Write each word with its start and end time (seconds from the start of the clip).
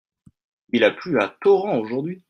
Il 0.69 0.83
a 0.83 0.89
plu 0.89 1.21
a 1.21 1.27
torrent 1.41 1.77
aujourd'hui. 1.77 2.19